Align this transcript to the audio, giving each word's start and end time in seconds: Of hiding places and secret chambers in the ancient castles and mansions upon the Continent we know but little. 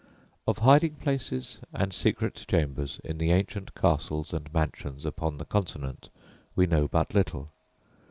Of 0.47 0.57
hiding 0.57 0.95
places 0.95 1.59
and 1.71 1.93
secret 1.93 2.45
chambers 2.47 2.99
in 3.03 3.19
the 3.19 3.31
ancient 3.31 3.75
castles 3.75 4.33
and 4.33 4.51
mansions 4.51 5.05
upon 5.05 5.37
the 5.37 5.45
Continent 5.45 6.09
we 6.55 6.65
know 6.65 6.87
but 6.87 7.13
little. 7.13 7.51